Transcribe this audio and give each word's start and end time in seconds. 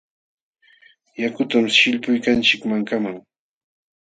Yakutam 1.23 1.65
sillpuykanchik 1.75 2.61
mankaman. 2.69 3.15